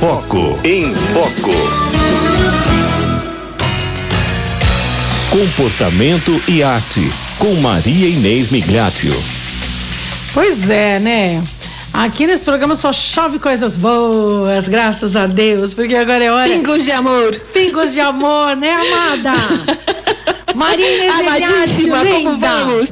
Foco. 0.00 0.58
Em 0.64 0.94
Foco. 0.94 1.50
Comportamento 5.30 6.40
e 6.48 6.62
arte. 6.62 7.06
Com 7.38 7.56
Maria 7.56 8.08
Inês 8.08 8.50
Migliatio. 8.50 9.12
Pois 10.32 10.70
é, 10.70 10.98
né? 10.98 11.44
Aqui 11.92 12.26
nesse 12.26 12.46
programa 12.46 12.74
só 12.76 12.94
chove 12.94 13.38
coisas 13.38 13.76
boas, 13.76 14.66
graças 14.68 15.14
a 15.16 15.26
Deus, 15.26 15.74
porque 15.74 15.94
agora 15.94 16.24
é 16.24 16.32
hora. 16.32 16.48
Pingos 16.48 16.82
de 16.82 16.92
amor. 16.92 17.38
Pingos 17.52 17.92
de 17.92 18.00
amor, 18.00 18.56
né, 18.56 18.72
amada? 18.72 19.32
Maria 20.56 20.96
Inês 20.96 21.20
Amadíssima, 21.20 21.98
como 22.06 22.38
vamos? 22.38 22.90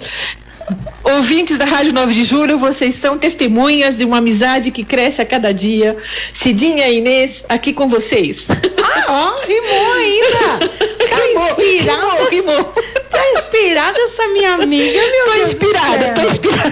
Ouvintes 1.17 1.57
da 1.57 1.65
Rádio 1.65 1.93
9 1.95 2.13
de 2.13 2.23
Julho, 2.23 2.59
vocês 2.59 2.95
são 2.95 3.17
testemunhas 3.17 3.97
de 3.97 4.05
uma 4.05 4.19
amizade 4.19 4.71
que 4.71 4.85
cresce 4.85 5.23
a 5.23 5.25
cada 5.25 5.53
dia. 5.55 5.97
Cidinha 6.33 6.87
e 6.89 6.99
Inês, 6.99 7.47
aqui 7.49 7.73
com 7.73 7.89
vocês. 7.89 8.49
Ah, 8.83 9.05
ó, 9.09 9.47
rimou 9.47 9.93
ainda. 9.95 10.79
Tá 11.09 11.27
inspirada. 11.27 12.29
Rimou, 12.29 12.53
rimou. 12.55 12.65
Tá 13.11 13.31
inspirada 13.33 13.99
essa 13.99 14.29
minha 14.29 14.55
amiga, 14.55 15.01
meu 15.01 15.25
Tô 15.25 15.33
Deus 15.33 15.49
inspirada, 15.49 16.11
tô 16.15 16.21
inspirada. 16.23 16.71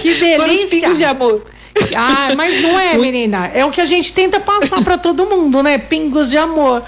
Que 0.00 0.14
Foram 0.14 0.44
os 0.44 0.48
delícia. 0.48 0.68
pingos 0.68 0.98
de 0.98 1.04
amor. 1.04 1.42
Ah, 1.94 2.32
mas 2.36 2.60
não 2.62 2.78
é, 2.80 2.96
menina. 2.98 3.50
É 3.54 3.64
o 3.64 3.70
que 3.70 3.80
a 3.80 3.84
gente 3.84 4.12
tenta 4.12 4.40
passar 4.40 4.82
pra 4.82 4.96
todo 4.98 5.26
mundo, 5.26 5.62
né? 5.62 5.76
Pingos 5.78 6.30
de 6.30 6.38
amor. 6.38 6.82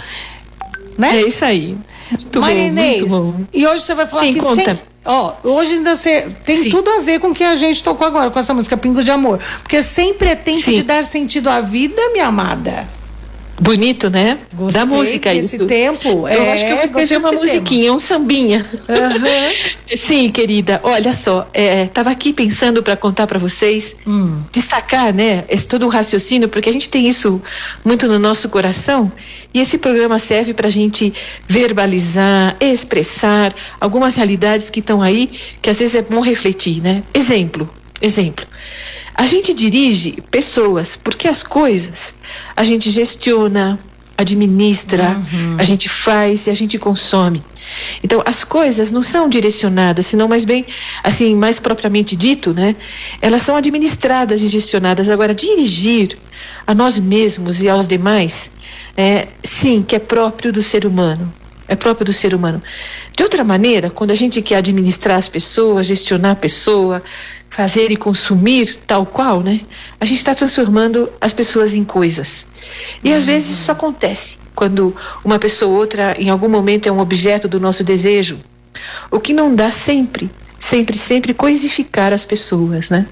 Né? 0.97 1.19
É 1.19 1.27
isso 1.29 1.45
aí. 1.45 1.77
Muito 2.10 2.41
Maria 2.41 2.63
bom, 2.63 2.69
Inês, 2.69 3.02
muito 3.02 3.09
bom. 3.33 3.45
e 3.52 3.66
hoje 3.66 3.83
você 3.83 3.95
vai 3.95 4.07
falar 4.07 4.23
Sim, 4.23 4.35
que 4.35 4.41
conta. 4.41 4.65
sem- 4.65 4.80
Ó, 5.06 5.34
hoje 5.45 5.74
ainda 5.74 5.95
você 5.95 6.28
tem 6.45 6.56
Sim. 6.56 6.70
tudo 6.70 6.91
a 6.91 7.01
ver 7.01 7.20
com 7.20 7.28
o 7.28 7.34
que 7.34 7.45
a 7.45 7.55
gente 7.55 7.83
tocou 7.83 8.06
agora, 8.06 8.30
com 8.30 8.38
essa 8.38 8.52
música 8.52 8.77
Pingos 8.77 9.05
de 9.05 9.10
Amor. 9.10 9.41
Porque 9.62 9.82
sempre 9.82 10.29
é 10.29 10.34
tempo 10.34 10.62
Sim. 10.62 10.74
de 10.74 10.82
dar 10.82 11.05
sentido 11.06 11.48
à 11.48 11.60
vida, 11.60 12.01
minha 12.12 12.27
amada. 12.27 12.88
Bonito, 13.59 14.10
né? 14.10 14.38
Gostei 14.52 14.80
da 14.80 14.87
música 14.87 15.32
desse 15.32 15.57
isso. 15.57 15.66
tempo. 15.66 16.29
Eu 16.29 16.43
É, 16.43 16.52
acho 16.52 16.66
que 16.66 16.73
eu 16.73 16.76
vou 16.76 16.85
escrever 16.85 17.16
uma 17.18 17.30
desse 17.30 17.40
tema. 17.40 17.52
musiquinha, 17.59 17.93
um 17.93 17.98
sambinha. 17.98 18.66
Aham. 18.88 19.52
Sim, 19.96 20.30
querida. 20.30 20.79
Olha 20.82 21.13
só, 21.15 21.48
é, 21.54 21.87
tava 21.87 22.10
aqui 22.10 22.32
pensando 22.35 22.82
para 22.82 22.96
contar 22.96 23.26
para 23.26 23.38
vocês, 23.38 23.96
Hum. 24.07 24.43
destacar, 24.52 25.15
né, 25.15 25.45
esse 25.48 25.66
todo 25.66 25.87
o 25.87 25.88
raciocínio, 25.88 26.48
porque 26.48 26.68
a 26.68 26.73
gente 26.73 26.88
tem 26.90 27.09
isso 27.09 27.40
muito 27.85 28.07
no 28.07 28.18
nosso 28.18 28.48
coração. 28.51 29.10
E 29.54 29.60
esse 29.60 29.79
programa 29.79 30.18
serve 30.18 30.52
para 30.52 30.66
a 30.68 30.70
gente 30.70 31.15
verbalizar, 31.48 32.57
expressar 32.60 33.54
algumas 33.80 34.16
realidades 34.16 34.68
que 34.68 34.80
estão 34.80 35.01
aí, 35.01 35.30
que 35.63 35.70
às 35.70 35.79
vezes 35.79 35.95
é 35.95 36.02
bom 36.02 36.20
refletir, 36.20 36.82
né? 36.82 37.02
Exemplo, 37.15 37.66
exemplo. 38.02 38.45
A 39.19 39.27
gente 39.27 39.55
dirige 39.55 40.23
pessoas, 40.31 40.95
porque 40.95 41.27
as 41.27 41.43
coisas 41.43 42.13
a 42.55 42.63
gente 42.63 42.91
gestiona, 42.91 43.79
administra, 44.17 45.17
a 45.59 45.63
gente 45.63 45.89
faz 45.89 46.47
e 46.47 46.51
a 46.51 46.55
gente 46.55 46.79
consome. 46.79 47.43
Então, 48.05 48.23
as 48.27 48.45
coisas 48.45 48.93
não 48.93 49.03
são 49.03 49.27
direcionadas, 49.27 50.07
senão 50.07 50.29
mais 50.29 50.45
bem, 50.45 50.67
assim, 51.03 51.35
mais 51.35 51.59
propriamente 51.59 52.15
dito, 52.15 52.53
né? 52.53 52.77
Elas 53.23 53.41
são 53.41 53.57
administradas 53.57 54.43
e 54.43 54.49
gestionadas. 54.49 55.09
Agora, 55.09 55.35
dirigir 55.35 56.19
a 56.67 56.75
nós 56.75 56.99
mesmos 56.99 57.63
e 57.63 57.71
aos 57.71 57.89
demais, 57.89 58.51
é, 58.97 59.29
sim, 59.43 59.83
que 59.83 59.97
é 59.97 59.99
próprio 59.99 60.53
do 60.53 60.63
ser 60.63 60.85
humano. 60.85 61.33
É 61.69 61.75
próprio 61.75 62.05
do 62.05 62.13
ser 62.13 62.35
humano. 62.35 62.63
De 63.15 63.23
outra 63.23 63.43
maneira, 63.43 63.91
quando 63.91 64.12
a 64.12 64.15
gente 64.15 64.41
quer 64.41 64.56
administrar 64.56 65.17
as 65.17 65.28
pessoas, 65.28 65.87
gestionar 65.87 66.33
a 66.33 66.37
pessoa, 66.37 67.03
fazer 67.50 67.91
e 67.91 67.97
consumir 67.97 68.78
tal 68.87 69.05
qual, 69.05 69.43
né? 69.43 69.61
A 70.00 70.05
gente 70.05 70.19
está 70.19 70.34
transformando 70.34 71.11
as 71.21 71.33
pessoas 71.33 71.75
em 71.75 71.84
coisas. 71.84 72.47
E 73.03 73.12
às 73.12 73.25
vezes 73.25 73.59
isso 73.59 73.72
acontece 73.72 74.39
quando 74.56 74.97
uma 75.22 75.39
pessoa 75.39 75.71
ou 75.71 75.78
outra, 75.78 76.17
em 76.19 76.31
algum 76.31 76.49
momento, 76.49 76.89
é 76.89 76.93
um 76.93 76.99
objeto 76.99 77.47
do 77.47 77.61
nosso 77.61 77.84
desejo. 77.84 78.38
O 79.10 79.21
que 79.21 79.32
não 79.32 79.55
dá 79.55 79.71
sempre, 79.71 80.31
sempre, 80.59 80.97
sempre 80.97 81.34
coisificar 81.34 82.12
as 82.12 82.25
pessoas, 82.25 82.91
né? 82.91 83.06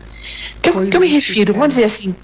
Que 0.62 0.70
eu, 0.70 0.86
que 0.86 0.96
eu 0.96 1.00
me 1.00 1.08
refiro, 1.08 1.52
vamos 1.52 1.68
dizer 1.68 1.84
assim, 1.84 2.14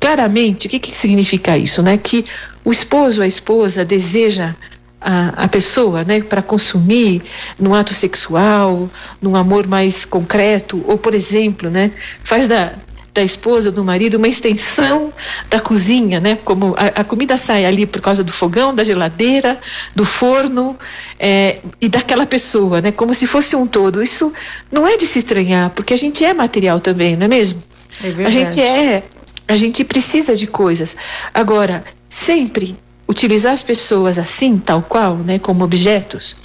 claramente, 0.00 0.68
o 0.68 0.70
que, 0.70 0.78
que 0.78 0.96
significa 0.96 1.58
isso, 1.58 1.82
né? 1.82 1.98
Que 1.98 2.24
o 2.64 2.70
esposo, 2.70 3.20
a 3.20 3.26
esposa 3.26 3.84
deseja 3.84 4.54
a, 5.00 5.44
a 5.44 5.48
pessoa, 5.48 6.04
né, 6.04 6.20
para 6.20 6.42
consumir 6.42 7.22
num 7.58 7.74
ato 7.74 7.92
sexual, 7.94 8.90
num 9.20 9.36
amor 9.36 9.66
mais 9.66 10.04
concreto, 10.04 10.82
ou 10.86 10.98
por 10.98 11.14
exemplo, 11.14 11.70
né, 11.70 11.92
faz 12.22 12.46
da 12.46 12.74
da 13.18 13.24
esposa, 13.24 13.72
do 13.72 13.84
marido, 13.84 14.16
uma 14.16 14.28
extensão 14.28 15.12
da 15.50 15.58
cozinha, 15.58 16.20
né? 16.20 16.38
Como 16.44 16.74
a, 16.76 17.00
a 17.00 17.04
comida 17.04 17.36
sai 17.36 17.64
ali 17.64 17.84
por 17.84 18.00
causa 18.00 18.22
do 18.22 18.30
fogão, 18.32 18.72
da 18.72 18.84
geladeira, 18.84 19.58
do 19.92 20.04
forno 20.04 20.78
é, 21.18 21.58
e 21.80 21.88
daquela 21.88 22.24
pessoa, 22.26 22.80
né? 22.80 22.92
Como 22.92 23.12
se 23.12 23.26
fosse 23.26 23.56
um 23.56 23.66
todo. 23.66 24.00
Isso 24.00 24.32
não 24.70 24.86
é 24.86 24.96
de 24.96 25.04
se 25.04 25.18
estranhar, 25.18 25.70
porque 25.70 25.92
a 25.92 25.96
gente 25.96 26.24
é 26.24 26.32
material 26.32 26.78
também, 26.78 27.16
não 27.16 27.24
é 27.24 27.28
mesmo? 27.28 27.60
É 28.00 28.08
A 28.08 28.12
verdade. 28.12 28.34
gente 28.34 28.62
é, 28.62 29.02
a 29.48 29.56
gente 29.56 29.82
precisa 29.82 30.36
de 30.36 30.46
coisas. 30.46 30.96
Agora, 31.34 31.82
sempre 32.08 32.76
utilizar 33.08 33.54
as 33.54 33.62
pessoas 33.62 34.18
assim, 34.18 34.58
tal 34.58 34.82
qual, 34.82 35.16
né, 35.16 35.38
como 35.38 35.64
objetos, 35.64 36.36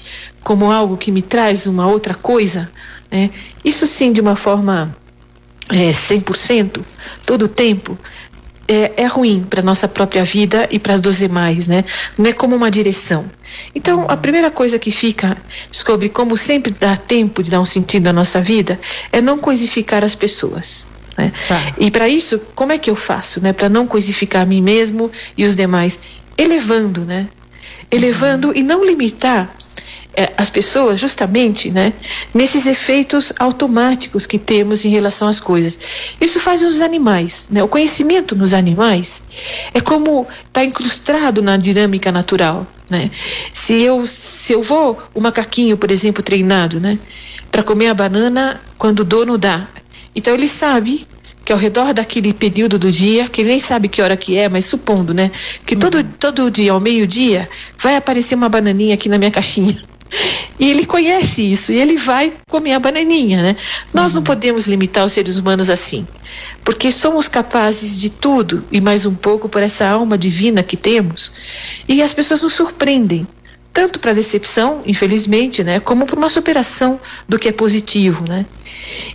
como 0.43 0.71
algo 0.71 0.97
que 0.97 1.11
me 1.11 1.21
traz 1.21 1.67
uma 1.67 1.87
outra 1.87 2.15
coisa, 2.15 2.71
né, 3.11 3.29
isso 3.63 3.85
sim 3.85 4.13
de 4.13 4.21
uma 4.21 4.35
forma 4.35 4.95
é, 5.69 5.91
100%, 5.91 6.81
todo 7.25 7.43
o 7.43 7.47
tempo, 7.47 7.97
é, 8.67 9.03
é 9.03 9.05
ruim 9.05 9.45
para 9.47 9.61
nossa 9.61 9.87
própria 9.87 10.23
vida 10.23 10.67
e 10.71 10.79
para 10.79 10.97
dos 10.97 11.17
demais, 11.17 11.67
né? 11.67 11.83
Não 12.17 12.29
é 12.29 12.33
como 12.33 12.55
uma 12.55 12.71
direção. 12.71 13.25
Então, 13.75 14.05
a 14.09 14.15
primeira 14.15 14.49
coisa 14.49 14.79
que 14.79 14.91
fica 14.91 15.37
sobre 15.71 16.09
como 16.09 16.37
sempre 16.37 16.73
dá 16.77 16.95
tempo 16.95 17.43
de 17.43 17.51
dar 17.51 17.59
um 17.59 17.65
sentido 17.65 18.07
à 18.07 18.13
nossa 18.13 18.41
vida 18.41 18.79
é 19.11 19.21
não 19.21 19.37
coisificar 19.37 20.03
as 20.03 20.15
pessoas. 20.15 20.87
Né? 21.17 21.31
Tá. 21.47 21.73
E 21.77 21.91
para 21.91 22.07
isso, 22.07 22.39
como 22.55 22.71
é 22.71 22.77
que 22.77 22.89
eu 22.89 22.95
faço, 22.95 23.41
né? 23.41 23.53
Para 23.53 23.69
não 23.69 23.85
coisificar 23.85 24.43
a 24.43 24.45
mim 24.45 24.61
mesmo 24.61 25.11
e 25.37 25.45
os 25.45 25.55
demais, 25.55 25.99
elevando, 26.37 27.05
né? 27.05 27.27
Elevando 27.91 28.51
e 28.55 28.63
não 28.63 28.83
limitar 28.83 29.55
eh, 30.15 30.31
as 30.37 30.49
pessoas 30.49 30.99
justamente, 30.99 31.71
né? 31.71 31.93
Nesses 32.33 32.67
efeitos 32.67 33.33
automáticos 33.39 34.25
que 34.25 34.37
temos 34.37 34.85
em 34.85 34.89
relação 34.89 35.27
às 35.27 35.39
coisas. 35.39 35.79
Isso 36.21 36.39
faz 36.39 36.61
os 36.61 36.81
animais, 36.81 37.47
né? 37.49 37.63
O 37.63 37.67
conhecimento 37.67 38.35
nos 38.35 38.53
animais 38.53 39.23
é 39.73 39.81
como 39.81 40.27
está 40.47 40.63
incrustado 40.63 41.41
na 41.41 41.57
dinâmica 41.57 42.11
natural, 42.11 42.67
né? 42.89 43.09
Se 43.51 43.81
eu 43.81 44.05
se 44.05 44.53
eu 44.53 44.61
vou 44.61 45.01
o 45.15 45.21
macaquinho, 45.21 45.77
por 45.77 45.89
exemplo, 45.89 46.21
treinado, 46.21 46.79
né? 46.79 46.99
Para 47.51 47.63
comer 47.63 47.87
a 47.87 47.93
banana 47.93 48.61
quando 48.77 48.99
o 49.01 49.05
dono 49.05 49.37
dá. 49.37 49.67
Então 50.15 50.33
ele 50.33 50.47
sabe 50.47 51.07
que 51.43 51.51
ao 51.51 51.59
redor 51.59 51.93
daquele 51.93 52.33
período 52.33 52.79
do 52.79 52.91
dia, 52.91 53.27
que 53.27 53.41
ele 53.41 53.49
nem 53.49 53.59
sabe 53.59 53.87
que 53.87 54.01
hora 54.01 54.15
que 54.15 54.37
é, 54.37 54.47
mas 54.47 54.65
supondo, 54.65 55.13
né? 55.13 55.31
Que 55.65 55.75
todo, 55.75 56.03
todo 56.03 56.49
dia, 56.49 56.71
ao 56.71 56.79
meio-dia, 56.79 57.49
vai 57.77 57.95
aparecer 57.95 58.35
uma 58.35 58.47
bananinha 58.47 58.93
aqui 58.93 59.09
na 59.09 59.17
minha 59.17 59.31
caixinha. 59.31 59.77
E 60.59 60.69
ele 60.69 60.85
conhece 60.85 61.51
isso, 61.51 61.73
e 61.73 61.79
ele 61.79 61.97
vai 61.97 62.31
comer 62.47 62.73
a 62.73 62.79
bananinha, 62.79 63.41
né? 63.41 63.55
Nós 63.91 64.13
não 64.13 64.21
podemos 64.21 64.67
limitar 64.67 65.03
os 65.03 65.11
seres 65.11 65.39
humanos 65.39 65.71
assim, 65.71 66.07
porque 66.63 66.91
somos 66.91 67.27
capazes 67.27 67.99
de 67.99 68.11
tudo 68.11 68.63
e 68.71 68.79
mais 68.79 69.07
um 69.07 69.15
pouco 69.15 69.49
por 69.49 69.63
essa 69.63 69.87
alma 69.87 70.15
divina 70.15 70.61
que 70.61 70.77
temos, 70.77 71.31
e 71.89 71.99
as 72.03 72.13
pessoas 72.13 72.43
nos 72.43 72.53
surpreendem, 72.53 73.27
tanto 73.73 73.99
para 73.99 74.13
decepção, 74.13 74.83
infelizmente, 74.85 75.63
né, 75.63 75.79
como 75.79 76.05
para 76.05 76.17
uma 76.17 76.29
superação 76.29 76.99
do 77.27 77.39
que 77.39 77.49
é 77.49 77.51
positivo, 77.51 78.23
né? 78.27 78.45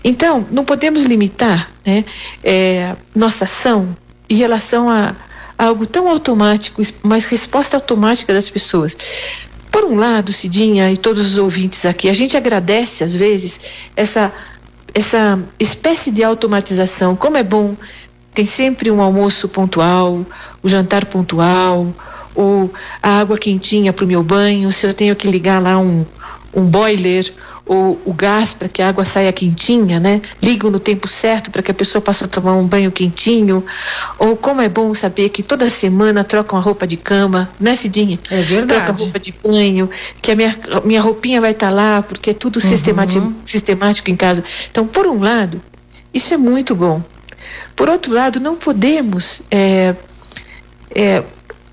Então, 0.02 0.46
não 0.50 0.64
podemos 0.64 1.04
limitar 1.04 1.70
né, 1.86 2.04
é, 2.42 2.96
nossa 3.14 3.44
ação 3.44 3.96
em 4.28 4.34
relação 4.34 4.90
a, 4.90 5.14
a 5.56 5.66
algo 5.66 5.86
tão 5.86 6.08
automático, 6.08 6.82
mas 7.02 7.26
resposta 7.26 7.76
automática 7.76 8.34
das 8.34 8.50
pessoas. 8.50 8.96
Por 9.70 9.84
um 9.84 9.96
lado, 9.96 10.32
Cidinha 10.32 10.90
e 10.90 10.96
todos 10.96 11.24
os 11.24 11.38
ouvintes 11.38 11.86
aqui, 11.86 12.08
a 12.08 12.14
gente 12.14 12.36
agradece 12.36 13.04
às 13.04 13.14
vezes 13.14 13.60
essa, 13.94 14.32
essa 14.92 15.38
espécie 15.58 16.10
de 16.10 16.24
automatização. 16.24 17.14
Como 17.14 17.36
é 17.36 17.44
bom, 17.44 17.76
tem 18.34 18.44
sempre 18.44 18.90
um 18.90 19.00
almoço 19.00 19.48
pontual, 19.48 20.24
o 20.62 20.68
jantar 20.68 21.04
pontual, 21.04 21.92
ou 22.38 22.72
a 23.02 23.18
água 23.18 23.36
quentinha 23.36 23.92
para 23.92 24.04
o 24.04 24.08
meu 24.08 24.22
banho, 24.22 24.70
se 24.70 24.86
eu 24.86 24.94
tenho 24.94 25.16
que 25.16 25.26
ligar 25.26 25.60
lá 25.60 25.76
um, 25.76 26.06
um 26.54 26.64
boiler 26.66 27.32
ou 27.66 28.00
o 28.04 28.12
gás 28.12 28.54
para 28.54 28.68
que 28.68 28.80
a 28.80 28.88
água 28.88 29.04
saia 29.04 29.32
quentinha, 29.32 29.98
né? 29.98 30.22
Ligo 30.40 30.70
no 30.70 30.78
tempo 30.78 31.08
certo 31.08 31.50
para 31.50 31.62
que 31.62 31.72
a 31.72 31.74
pessoa 31.74 32.00
possa 32.00 32.28
tomar 32.28 32.54
um 32.54 32.64
banho 32.64 32.92
quentinho. 32.92 33.64
Ou 34.20 34.36
como 34.36 34.60
é 34.60 34.68
bom 34.68 34.94
saber 34.94 35.30
que 35.30 35.42
toda 35.42 35.68
semana 35.68 36.22
trocam 36.22 36.56
a 36.56 36.62
roupa 36.62 36.86
de 36.86 36.96
cama, 36.96 37.50
né, 37.58 37.74
Cidinha? 37.74 38.18
É 38.30 38.40
verdade. 38.40 38.84
Troca 38.84 38.92
a 38.92 39.04
roupa 39.04 39.18
de 39.18 39.34
banho, 39.44 39.90
que 40.22 40.30
a 40.30 40.36
minha, 40.36 40.54
minha 40.84 41.00
roupinha 41.00 41.40
vai 41.40 41.50
estar 41.50 41.70
lá, 41.70 42.02
porque 42.02 42.30
é 42.30 42.34
tudo 42.34 42.60
sistemático, 42.60 43.34
sistemático 43.44 44.10
em 44.10 44.16
casa. 44.16 44.44
Então, 44.70 44.86
por 44.86 45.06
um 45.08 45.20
lado, 45.20 45.60
isso 46.14 46.32
é 46.32 46.36
muito 46.36 46.74
bom. 46.74 47.02
Por 47.74 47.88
outro 47.88 48.14
lado, 48.14 48.38
não 48.38 48.54
podemos 48.54 49.42
é, 49.50 49.94
é, 50.94 51.22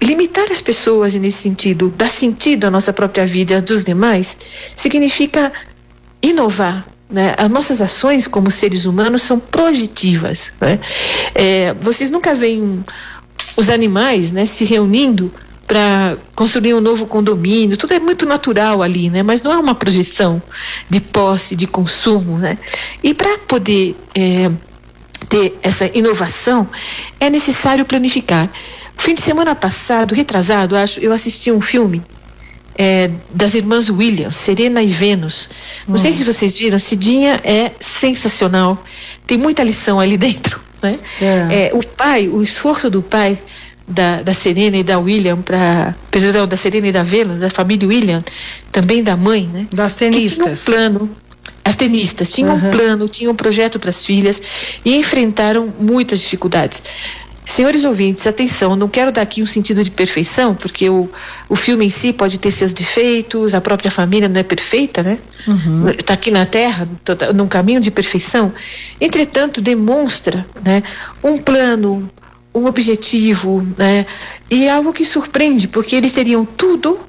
limitar 0.05 0.51
as 0.51 0.61
pessoas 0.61 1.15
nesse 1.15 1.39
sentido, 1.39 1.93
dar 1.97 2.09
sentido 2.09 2.65
à 2.65 2.71
nossa 2.71 2.93
própria 2.93 3.25
vida, 3.25 3.61
dos 3.61 3.83
demais, 3.83 4.37
significa 4.75 5.51
inovar. 6.21 6.87
Né? 7.09 7.33
As 7.37 7.49
nossas 7.49 7.81
ações 7.81 8.27
como 8.27 8.49
seres 8.51 8.85
humanos 8.85 9.21
são 9.21 9.39
projetivas. 9.39 10.51
Né? 10.61 10.79
É, 11.33 11.73
vocês 11.79 12.09
nunca 12.09 12.33
veem 12.33 12.83
os 13.57 13.69
animais 13.69 14.31
né, 14.31 14.45
se 14.45 14.63
reunindo 14.63 15.31
para 15.67 16.17
construir 16.35 16.75
um 16.75 16.81
novo 16.81 17.07
condomínio, 17.07 17.75
tudo 17.75 17.93
é 17.93 17.99
muito 17.99 18.25
natural 18.25 18.83
ali, 18.83 19.09
né? 19.09 19.23
Mas 19.23 19.41
não 19.41 19.51
é 19.51 19.57
uma 19.57 19.73
projeção 19.73 20.39
de 20.87 21.01
posse, 21.01 21.55
de 21.55 21.65
consumo, 21.65 22.37
né? 22.37 22.57
E 23.01 23.15
para 23.15 23.39
poder 23.39 23.95
é, 24.13 24.51
ter 25.27 25.57
essa 25.63 25.89
inovação, 25.97 26.69
é 27.19 27.31
necessário 27.31 27.83
planificar. 27.83 28.47
Fim 28.97 29.13
de 29.13 29.21
semana 29.21 29.53
passado, 29.55 30.15
retrasado, 30.15 30.75
acho, 30.75 30.99
eu 30.99 31.11
assisti 31.13 31.51
um 31.51 31.61
filme 31.61 32.01
é, 32.77 33.09
das 33.33 33.55
irmãs 33.55 33.89
Williams, 33.89 34.35
Serena 34.35 34.83
e 34.83 34.87
Vênus. 34.87 35.49
Não 35.87 35.97
sei 35.97 36.11
hum. 36.11 36.15
se 36.15 36.23
vocês 36.23 36.57
viram, 36.57 36.77
Cidinha 36.77 37.39
é 37.43 37.71
sensacional. 37.79 38.83
Tem 39.25 39.37
muita 39.37 39.63
lição 39.63 39.99
ali 39.99 40.17
dentro. 40.17 40.59
Né? 40.81 40.99
É. 41.21 41.67
É, 41.67 41.71
o 41.73 41.81
pai, 41.81 42.27
o 42.27 42.43
esforço 42.43 42.89
do 42.89 43.01
pai 43.01 43.39
da, 43.87 44.21
da 44.21 44.33
Serena 44.33 44.77
e 44.77 44.83
da 44.83 44.99
William 44.99 45.41
para 45.41 45.95
perdão, 46.11 46.47
da 46.47 46.57
Serena 46.57 46.87
e 46.87 46.91
da 46.91 47.03
Vênus, 47.03 47.39
da 47.39 47.49
família 47.49 47.87
William, 47.87 48.21
também 48.71 49.01
da 49.01 49.15
mãe, 49.15 49.47
né? 49.51 49.67
Das 49.71 49.93
tenistas. 49.93 50.61
um 50.61 50.65
plano. 50.65 51.09
As 51.63 51.75
tenistas 51.75 52.31
tinham 52.31 52.55
uhum. 52.55 52.67
um 52.67 52.71
plano, 52.71 53.09
tinham 53.09 53.33
um 53.33 53.35
projeto 53.35 53.79
para 53.79 53.89
as 53.89 54.05
filhas 54.05 54.41
e 54.83 54.95
enfrentaram 54.97 55.73
muitas 55.79 56.19
dificuldades. 56.19 56.83
Senhores 57.45 57.85
ouvintes, 57.85 58.25
atenção, 58.25 58.75
não 58.75 58.89
quero 58.89 59.11
dar 59.11 59.21
aqui 59.21 59.43
um 59.43 59.45
sentido 59.45 59.83
de 59.83 59.91
perfeição, 59.91 60.55
porque 60.55 60.89
o, 60.89 61.07
o 61.47 61.55
filme 61.55 61.85
em 61.85 61.89
si 61.91 62.11
pode 62.11 62.39
ter 62.39 62.49
seus 62.49 62.73
defeitos, 62.73 63.53
a 63.53 63.61
própria 63.61 63.91
família 63.91 64.27
não 64.27 64.39
é 64.39 64.43
perfeita, 64.43 65.03
né? 65.03 65.19
Está 65.39 65.51
uhum. 65.51 65.93
Tá 66.03 66.13
aqui 66.15 66.31
na 66.31 66.47
Terra, 66.47 66.83
num 67.35 67.47
caminho 67.47 67.79
de 67.79 67.91
perfeição. 67.91 68.51
Entretanto, 68.99 69.61
demonstra 69.61 70.43
né, 70.63 70.81
um 71.23 71.37
plano, 71.37 72.09
um 72.53 72.65
objetivo, 72.65 73.61
né? 73.77 74.07
E 74.49 74.65
é 74.65 74.71
algo 74.71 74.91
que 74.91 75.05
surpreende, 75.05 75.67
porque 75.67 75.95
eles 75.95 76.13
teriam 76.13 76.43
tudo 76.45 76.99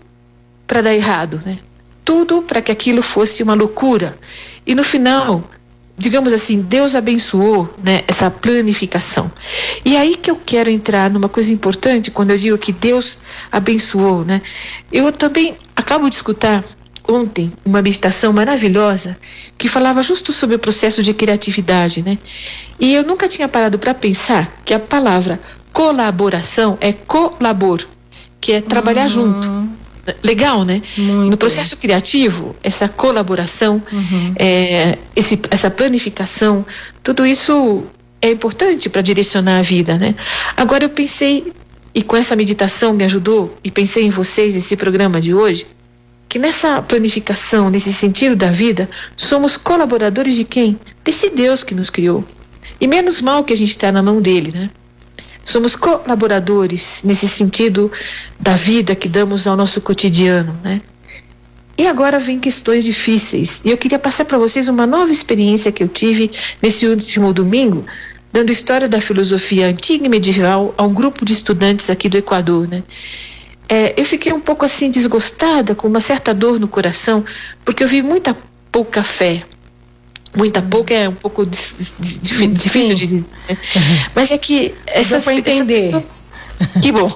para 0.66 0.82
dar 0.82 0.94
errado, 0.94 1.40
né? 1.46 1.58
Tudo 2.04 2.42
para 2.42 2.60
que 2.60 2.70
aquilo 2.70 3.02
fosse 3.02 3.42
uma 3.42 3.54
loucura. 3.54 4.18
E 4.66 4.74
no 4.74 4.84
final, 4.84 5.50
digamos 5.98 6.32
assim, 6.32 6.60
Deus 6.60 6.94
abençoou 6.94 7.72
né, 7.82 8.02
essa 8.06 8.30
planificação. 8.30 9.30
E 9.84 9.96
aí 9.96 10.16
que 10.16 10.30
eu 10.30 10.36
quero 10.36 10.70
entrar 10.70 11.10
numa 11.10 11.28
coisa 11.28 11.52
importante 11.52 12.10
quando 12.10 12.30
eu 12.30 12.38
digo 12.38 12.58
que 12.58 12.72
Deus 12.72 13.18
abençoou, 13.50 14.24
né? 14.24 14.42
Eu 14.92 15.10
também 15.10 15.56
acabo 15.74 16.08
de 16.08 16.16
escutar 16.16 16.62
ontem 17.08 17.52
uma 17.64 17.80
meditação 17.80 18.32
maravilhosa 18.32 19.16
que 19.56 19.68
falava 19.68 20.02
justo 20.02 20.32
sobre 20.32 20.56
o 20.56 20.58
processo 20.58 21.02
de 21.02 21.14
criatividade, 21.14 22.02
né? 22.02 22.18
E 22.78 22.94
eu 22.94 23.02
nunca 23.02 23.28
tinha 23.28 23.48
parado 23.48 23.78
para 23.78 23.94
pensar 23.94 24.60
que 24.64 24.74
a 24.74 24.80
palavra 24.80 25.40
colaboração 25.72 26.76
é 26.80 26.92
colabor, 26.92 27.86
que 28.40 28.52
é 28.52 28.60
trabalhar 28.60 29.04
uhum. 29.04 29.08
junto. 29.08 29.75
Legal, 30.22 30.64
né? 30.64 30.82
Muito. 30.96 31.30
No 31.30 31.36
processo 31.36 31.76
criativo, 31.76 32.54
essa 32.62 32.88
colaboração, 32.88 33.82
uhum. 33.92 34.34
é, 34.36 34.98
esse, 35.14 35.38
essa 35.50 35.70
planificação, 35.70 36.64
tudo 37.02 37.26
isso 37.26 37.84
é 38.20 38.30
importante 38.30 38.88
para 38.88 39.02
direcionar 39.02 39.58
a 39.58 39.62
vida, 39.62 39.98
né? 39.98 40.14
Agora 40.56 40.84
eu 40.84 40.90
pensei, 40.90 41.52
e 41.94 42.02
com 42.02 42.16
essa 42.16 42.36
meditação 42.36 42.92
me 42.92 43.04
ajudou, 43.04 43.56
e 43.62 43.70
pensei 43.70 44.04
em 44.04 44.10
vocês, 44.10 44.54
esse 44.56 44.76
programa 44.76 45.20
de 45.20 45.34
hoje, 45.34 45.66
que 46.28 46.38
nessa 46.38 46.82
planificação, 46.82 47.70
nesse 47.70 47.92
sentido 47.92 48.34
da 48.36 48.50
vida, 48.50 48.88
somos 49.16 49.56
colaboradores 49.56 50.34
de 50.34 50.44
quem? 50.44 50.78
Desse 51.04 51.30
Deus 51.30 51.62
que 51.62 51.74
nos 51.74 51.90
criou. 51.90 52.24
E 52.80 52.86
menos 52.86 53.22
mal 53.22 53.44
que 53.44 53.52
a 53.52 53.56
gente 53.56 53.70
está 53.70 53.92
na 53.92 54.02
mão 54.02 54.20
dele, 54.20 54.52
né? 54.52 54.70
Somos 55.46 55.74
colaboradores 55.74 57.00
nesse 57.04 57.26
sentido 57.26 57.90
da 58.38 58.54
vida 58.54 58.94
que 58.94 59.08
damos 59.08 59.46
ao 59.46 59.56
nosso 59.56 59.80
cotidiano, 59.80 60.58
né? 60.62 60.82
E 61.78 61.86
agora 61.86 62.18
vem 62.18 62.38
questões 62.38 62.84
difíceis. 62.84 63.62
E 63.64 63.70
eu 63.70 63.78
queria 63.78 63.98
passar 63.98 64.26
para 64.26 64.36
vocês 64.36 64.68
uma 64.68 64.86
nova 64.86 65.10
experiência 65.10 65.72
que 65.72 65.82
eu 65.82 65.88
tive 65.88 66.30
nesse 66.60 66.86
último 66.86 67.32
domingo, 67.32 67.86
dando 68.30 68.50
história 68.50 68.88
da 68.88 69.00
filosofia 69.00 69.68
antiga 69.68 70.04
e 70.04 70.08
medieval 70.08 70.74
a 70.76 70.82
um 70.82 70.92
grupo 70.92 71.24
de 71.24 71.32
estudantes 71.32 71.88
aqui 71.88 72.08
do 72.08 72.18
Equador, 72.18 72.68
né? 72.68 72.82
é, 73.68 74.00
eu 74.00 74.04
fiquei 74.04 74.32
um 74.32 74.40
pouco 74.40 74.64
assim 74.64 74.90
desgostada, 74.90 75.74
com 75.74 75.88
uma 75.88 76.00
certa 76.00 76.32
dor 76.32 76.60
no 76.60 76.68
coração, 76.68 77.24
porque 77.64 77.82
eu 77.82 77.88
vi 77.88 78.02
muita 78.02 78.36
pouca 78.70 79.02
fé. 79.02 79.42
Muita 80.36 80.60
pouca 80.60 80.92
é 80.94 81.08
um 81.08 81.14
pouco 81.14 81.46
difícil 81.46 82.94
de 82.94 83.06
dizer. 83.06 83.24
Né? 83.48 83.58
Mas 84.14 84.30
é 84.30 84.38
que 84.38 84.74
essas, 84.86 85.26
essas 85.26 85.66
pessoas. 85.66 86.32
Que 86.80 86.92
bom. 86.92 87.10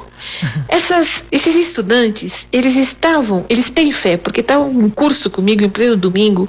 Essas, 0.68 1.24
esses 1.32 1.56
estudantes, 1.56 2.46
eles 2.52 2.76
estavam, 2.76 3.44
eles 3.48 3.70
têm 3.70 3.90
fé, 3.90 4.16
porque 4.16 4.40
estavam 4.40 4.70
um 4.70 4.90
curso 4.90 5.30
comigo 5.30 5.64
em 5.64 5.68
pleno 5.68 5.96
domingo, 5.96 6.48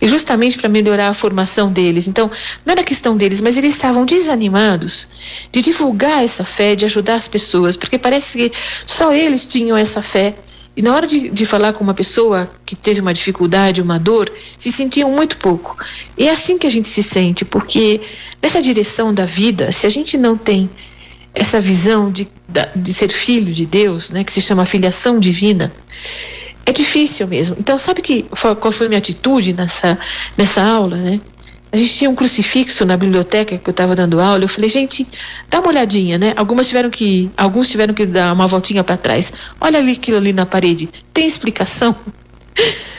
e 0.00 0.08
justamente 0.08 0.58
para 0.58 0.68
melhorar 0.68 1.08
a 1.08 1.14
formação 1.14 1.72
deles. 1.72 2.08
Então, 2.08 2.30
não 2.64 2.72
era 2.72 2.82
questão 2.82 3.16
deles, 3.16 3.40
mas 3.40 3.56
eles 3.56 3.74
estavam 3.74 4.04
desanimados 4.04 5.06
de 5.52 5.62
divulgar 5.62 6.24
essa 6.24 6.44
fé, 6.44 6.74
de 6.74 6.84
ajudar 6.84 7.14
as 7.14 7.28
pessoas, 7.28 7.76
porque 7.76 7.98
parece 7.98 8.38
que 8.38 8.52
só 8.86 9.12
eles 9.12 9.46
tinham 9.46 9.76
essa 9.76 10.02
fé. 10.02 10.34
E 10.76 10.82
na 10.82 10.94
hora 10.94 11.06
de, 11.06 11.28
de 11.28 11.44
falar 11.44 11.72
com 11.72 11.82
uma 11.82 11.94
pessoa 11.94 12.50
que 12.64 12.76
teve 12.76 13.00
uma 13.00 13.12
dificuldade, 13.12 13.82
uma 13.82 13.98
dor, 13.98 14.32
se 14.56 14.70
sentiam 14.70 15.10
muito 15.10 15.36
pouco. 15.36 15.76
E 16.16 16.28
é 16.28 16.30
assim 16.30 16.58
que 16.58 16.66
a 16.66 16.70
gente 16.70 16.88
se 16.88 17.02
sente, 17.02 17.44
porque 17.44 18.00
nessa 18.40 18.62
direção 18.62 19.12
da 19.12 19.26
vida, 19.26 19.72
se 19.72 19.86
a 19.86 19.90
gente 19.90 20.16
não 20.16 20.36
tem 20.36 20.70
essa 21.34 21.60
visão 21.60 22.10
de, 22.10 22.28
de 22.74 22.94
ser 22.94 23.08
filho 23.08 23.52
de 23.52 23.66
Deus, 23.66 24.10
né, 24.10 24.24
que 24.24 24.32
se 24.32 24.40
chama 24.40 24.64
filiação 24.66 25.18
divina, 25.18 25.72
é 26.66 26.72
difícil 26.72 27.26
mesmo. 27.26 27.56
Então, 27.58 27.78
sabe 27.78 28.02
que 28.02 28.24
qual 28.60 28.72
foi 28.72 28.86
a 28.86 28.88
minha 28.88 28.98
atitude 28.98 29.52
nessa, 29.52 29.98
nessa 30.36 30.62
aula, 30.62 30.96
né? 30.96 31.20
A 31.72 31.76
gente 31.76 31.94
tinha 31.94 32.10
um 32.10 32.14
crucifixo 32.14 32.84
na 32.84 32.96
biblioteca 32.96 33.56
que 33.56 33.68
eu 33.68 33.70
estava 33.70 33.94
dando 33.94 34.20
aula. 34.20 34.44
Eu 34.44 34.48
falei, 34.48 34.68
gente, 34.68 35.06
dá 35.48 35.60
uma 35.60 35.68
olhadinha, 35.68 36.18
né? 36.18 36.32
Algumas 36.36 36.66
tiveram 36.66 36.90
que, 36.90 37.30
alguns 37.36 37.68
tiveram 37.68 37.94
que 37.94 38.04
dar 38.06 38.32
uma 38.32 38.46
voltinha 38.46 38.82
para 38.82 38.96
trás. 38.96 39.32
Olha 39.60 39.78
ali 39.78 39.92
aquilo 39.92 40.16
ali 40.16 40.32
na 40.32 40.44
parede. 40.44 40.88
Tem 41.12 41.26
explicação, 41.26 41.94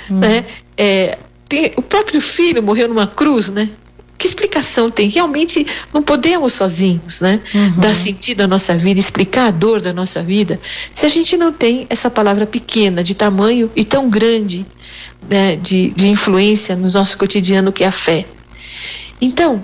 hum. 0.09 0.19
né? 0.19 0.45
É, 0.77 1.17
tem, 1.49 1.73
o 1.75 1.81
próprio 1.81 2.21
filho 2.21 2.63
morreu 2.63 2.87
numa 2.87 3.07
cruz, 3.07 3.49
né? 3.49 3.69
que 4.21 4.27
explicação 4.27 4.91
tem? 4.91 5.09
Realmente 5.09 5.65
não 5.91 6.03
podemos 6.03 6.53
sozinhos, 6.53 7.21
né? 7.21 7.39
Uhum. 7.55 7.71
Dar 7.77 7.95
sentido 7.95 8.41
à 8.41 8.47
nossa 8.47 8.75
vida, 8.75 8.99
explicar 8.99 9.47
a 9.47 9.51
dor 9.51 9.81
da 9.81 9.91
nossa 9.91 10.21
vida, 10.21 10.59
se 10.93 11.07
a 11.07 11.09
gente 11.09 11.35
não 11.35 11.51
tem 11.51 11.87
essa 11.89 12.07
palavra 12.07 12.45
pequena, 12.45 13.03
de 13.03 13.15
tamanho 13.15 13.71
e 13.75 13.83
tão 13.83 14.07
grande, 14.11 14.63
né, 15.27 15.55
de, 15.55 15.89
de 15.95 16.07
influência 16.07 16.75
no 16.75 16.87
nosso 16.91 17.17
cotidiano 17.17 17.71
que 17.71 17.83
é 17.83 17.87
a 17.87 17.91
fé. 17.91 18.27
Então, 19.21 19.63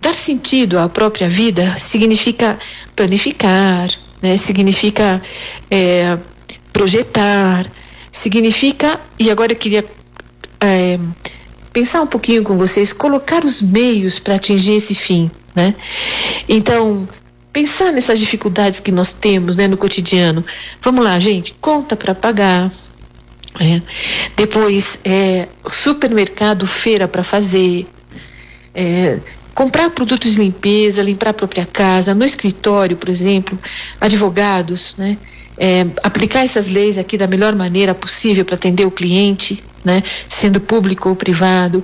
dar 0.00 0.12
sentido 0.12 0.78
à 0.78 0.88
própria 0.88 1.28
vida 1.28 1.76
significa 1.78 2.58
planificar, 2.96 3.88
né? 4.20 4.36
significa 4.36 5.22
é, 5.70 6.18
projetar, 6.72 7.70
significa, 8.10 9.00
e 9.18 9.30
agora 9.30 9.52
eu 9.52 9.56
queria 9.56 9.84
é, 10.60 10.98
pensar 11.72 12.02
um 12.02 12.06
pouquinho 12.06 12.42
com 12.42 12.58
vocês, 12.58 12.92
colocar 12.92 13.44
os 13.44 13.62
meios 13.62 14.18
para 14.18 14.34
atingir 14.34 14.74
esse 14.74 14.94
fim, 14.94 15.30
né? 15.54 15.74
Então, 16.48 17.08
pensar 17.52 17.92
nessas 17.92 18.18
dificuldades 18.18 18.80
que 18.80 18.90
nós 18.90 19.14
temos, 19.14 19.56
né, 19.56 19.68
no 19.68 19.76
cotidiano. 19.76 20.44
Vamos 20.80 21.04
lá, 21.04 21.18
gente, 21.18 21.54
conta 21.60 21.96
para 21.96 22.14
pagar. 22.14 22.70
É. 23.60 23.82
Depois, 24.36 24.98
é, 25.04 25.48
supermercado, 25.66 26.66
feira 26.66 27.08
para 27.08 27.24
fazer. 27.24 27.86
É, 28.74 29.18
comprar 29.54 29.90
produtos 29.90 30.36
de 30.36 30.40
limpeza, 30.40 31.02
limpar 31.02 31.30
a 31.30 31.34
própria 31.34 31.66
casa, 31.66 32.14
no 32.14 32.24
escritório, 32.24 32.96
por 32.96 33.08
exemplo, 33.08 33.58
advogados, 34.00 34.94
né? 34.96 35.18
É, 35.60 35.84
aplicar 36.04 36.44
essas 36.44 36.68
leis 36.68 36.96
aqui 36.96 37.18
da 37.18 37.26
melhor 37.26 37.56
maneira 37.56 37.92
possível 37.92 38.44
para 38.44 38.54
atender 38.54 38.86
o 38.86 38.90
cliente, 38.92 39.62
né? 39.84 40.04
Sendo 40.28 40.60
público 40.60 41.08
ou 41.08 41.16
privado, 41.16 41.82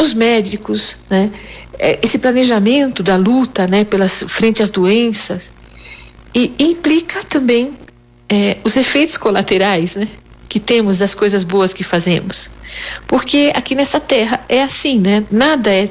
os 0.00 0.14
médicos, 0.14 0.96
né? 1.10 1.32
É, 1.76 1.98
esse 2.02 2.18
planejamento 2.20 3.02
da 3.02 3.16
luta, 3.16 3.66
né? 3.66 3.82
Pelas 3.82 4.24
frente 4.28 4.62
às 4.62 4.70
doenças 4.70 5.50
e 6.32 6.52
implica 6.58 7.24
também 7.24 7.72
é, 8.28 8.58
os 8.62 8.76
efeitos 8.76 9.16
colaterais, 9.16 9.96
né? 9.96 10.06
Que 10.48 10.60
temos 10.60 10.98
das 10.98 11.14
coisas 11.14 11.42
boas 11.42 11.72
que 11.72 11.82
fazemos, 11.82 12.48
porque 13.08 13.50
aqui 13.54 13.74
nessa 13.74 13.98
terra 13.98 14.44
é 14.48 14.62
assim, 14.62 15.00
né? 15.00 15.24
Nada 15.30 15.74
é 15.74 15.90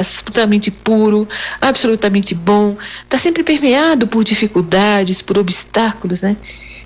absolutamente 0.00 0.70
puro, 0.70 1.28
absolutamente 1.60 2.34
bom, 2.34 2.76
está 3.02 3.18
sempre 3.18 3.44
permeado 3.44 4.06
por 4.06 4.24
dificuldades, 4.24 5.20
por 5.22 5.38
obstáculos, 5.38 6.22
né? 6.22 6.36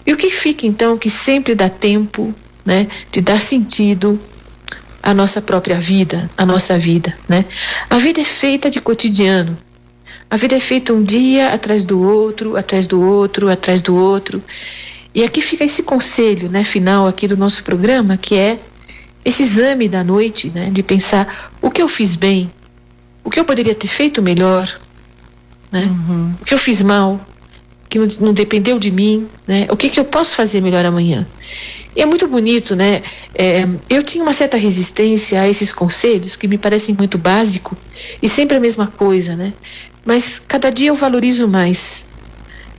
E 0.04 0.12
o 0.12 0.16
que 0.16 0.30
fica 0.30 0.66
então 0.66 0.98
que 0.98 1.08
sempre 1.08 1.54
dá 1.54 1.68
tempo, 1.68 2.34
né, 2.64 2.88
de 3.10 3.20
dar 3.20 3.40
sentido 3.40 4.20
à 5.02 5.14
nossa 5.14 5.40
própria 5.40 5.78
vida, 5.78 6.30
à 6.36 6.44
nossa 6.44 6.78
vida, 6.78 7.16
né? 7.28 7.44
A 7.88 7.98
vida 7.98 8.20
é 8.20 8.24
feita 8.24 8.68
de 8.68 8.80
cotidiano. 8.80 9.56
A 10.28 10.36
vida 10.36 10.56
é 10.56 10.60
feita 10.60 10.92
um 10.92 11.02
dia 11.02 11.52
atrás 11.52 11.84
do 11.84 12.02
outro, 12.02 12.56
atrás 12.56 12.86
do 12.88 13.00
outro, 13.00 13.48
atrás 13.48 13.80
do 13.80 13.94
outro. 13.94 14.42
E 15.14 15.22
aqui 15.22 15.40
fica 15.40 15.64
esse 15.64 15.82
conselho, 15.82 16.50
né, 16.50 16.64
final 16.64 17.06
aqui 17.06 17.28
do 17.28 17.36
nosso 17.36 17.62
programa, 17.62 18.16
que 18.16 18.34
é 18.34 18.58
esse 19.24 19.44
exame 19.44 19.88
da 19.88 20.02
noite, 20.02 20.50
né, 20.52 20.70
de 20.70 20.82
pensar 20.82 21.52
o 21.62 21.70
que 21.70 21.80
eu 21.80 21.88
fiz 21.88 22.16
bem, 22.16 22.50
o 23.24 23.30
que 23.30 23.40
eu 23.40 23.44
poderia 23.44 23.74
ter 23.74 23.88
feito 23.88 24.22
melhor, 24.22 24.80
né, 25.72 25.84
uhum. 25.84 26.34
o 26.40 26.44
que 26.44 26.54
eu 26.54 26.58
fiz 26.58 26.82
mal, 26.82 27.20
que 27.88 27.98
não, 27.98 28.08
não, 28.20 28.32
dependeu 28.32 28.78
de 28.78 28.90
mim, 28.90 29.26
né, 29.46 29.66
o 29.70 29.76
que, 29.76 29.88
que 29.88 29.98
eu 29.98 30.04
posso 30.04 30.34
fazer 30.34 30.60
melhor 30.60 30.84
amanhã. 30.84 31.26
E 31.96 32.02
é 32.02 32.06
muito 32.06 32.26
bonito, 32.26 32.74
né? 32.74 33.02
É, 33.34 33.68
eu 33.88 34.02
tinha 34.02 34.22
uma 34.24 34.32
certa 34.32 34.56
resistência 34.56 35.40
a 35.40 35.48
esses 35.48 35.72
conselhos 35.72 36.34
que 36.34 36.48
me 36.48 36.58
parecem 36.58 36.92
muito 36.92 37.16
básico 37.16 37.76
e 38.20 38.28
sempre 38.28 38.56
a 38.56 38.60
mesma 38.60 38.88
coisa, 38.88 39.36
né? 39.36 39.52
Mas 40.04 40.40
cada 40.40 40.70
dia 40.70 40.88
eu 40.88 40.96
valorizo 40.96 41.46
mais 41.46 42.08